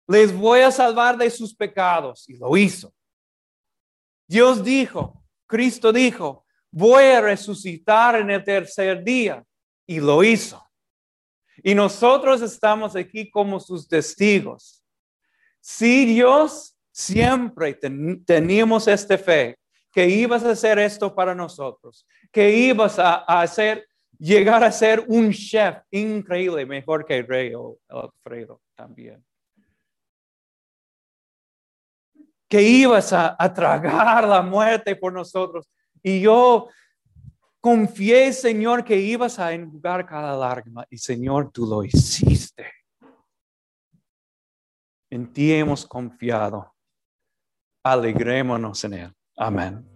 les 0.07 0.33
voy 0.33 0.61
a 0.61 0.71
salvar 0.71 1.17
de 1.17 1.29
sus 1.29 1.53
pecados 1.53 2.29
y 2.29 2.37
lo 2.37 2.55
hizo. 2.55 2.93
Dios 4.25 4.63
dijo, 4.63 5.21
Cristo 5.45 5.91
dijo, 5.91 6.45
voy 6.71 7.03
a 7.03 7.19
resucitar 7.19 8.15
en 8.15 8.29
el 8.31 8.41
tercer 8.41 9.03
día. 9.03 9.43
Y 9.85 9.99
lo 9.99 10.23
hizo. 10.23 10.65
Y 11.61 11.75
nosotros 11.75 12.41
estamos 12.41 12.95
aquí 12.95 13.29
como 13.29 13.59
sus 13.59 13.85
testigos. 13.87 14.81
Si 15.59 16.05
Dios 16.05 16.75
siempre 16.91 17.77
teníamos 18.25 18.87
esta 18.87 19.17
fe, 19.17 19.59
que 19.91 20.07
ibas 20.07 20.43
a 20.45 20.51
hacer 20.51 20.79
esto 20.79 21.13
para 21.13 21.35
nosotros, 21.35 22.07
que 22.31 22.49
ibas 22.49 22.97
a, 22.97 23.15
hacer, 23.41 23.87
llegar 24.19 24.63
a 24.63 24.71
ser 24.71 25.03
un 25.07 25.31
chef 25.31 25.77
increíble, 25.91 26.65
mejor 26.65 27.05
que 27.05 27.17
el 27.17 27.27
rey 27.27 27.53
Alfredo 27.89 28.61
también. 28.75 29.23
Que 32.47 32.61
ibas 32.61 33.11
a, 33.11 33.35
tragar 33.53 34.27
la 34.27 34.41
muerte 34.41 34.95
por 34.95 35.11
nosotros. 35.11 35.67
Y 36.01 36.21
yo 36.21 36.69
confié, 37.59 38.31
Señor, 38.31 38.83
que 38.83 38.95
ibas 38.95 39.39
a 39.39 39.51
enjugar 39.53 40.05
cada 40.05 40.37
lágrima. 40.37 40.85
Y 40.89 40.97
Señor, 40.97 41.51
tú 41.51 41.65
lo 41.65 41.83
hiciste. 41.83 42.71
En 45.09 45.31
ti 45.33 45.53
hemos 45.53 45.85
confiado. 45.85 46.73
Alegrémonos 47.83 48.83
en 48.83 48.93
Él. 48.93 49.13
Amen. 49.37 49.94